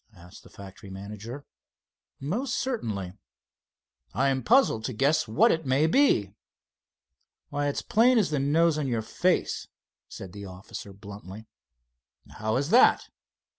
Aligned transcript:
asked 0.15 0.41
the 0.41 0.49
factory 0.49 0.89
manager. 0.89 1.45
"Most 2.19 2.55
certainly." 2.55 3.13
"I 4.15 4.29
am 4.29 4.41
puzzled 4.41 4.83
to 4.85 4.93
guess 4.93 5.27
what 5.27 5.51
it 5.51 5.63
may 5.67 5.85
be." 5.85 6.33
"Why, 7.49 7.67
it's 7.67 7.83
plain 7.83 8.17
as 8.17 8.31
the 8.31 8.39
nose 8.39 8.79
on 8.79 8.87
your 8.87 9.03
face," 9.03 9.67
said 10.07 10.33
the 10.33 10.43
officer 10.45 10.91
bluntly. 10.91 11.45
"How 12.37 12.55
is 12.55 12.71
that?" 12.71 13.09